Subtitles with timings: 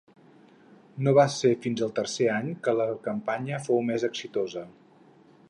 [1.07, 4.67] No va ser fins al tercer any que la campanya fou més exitosa.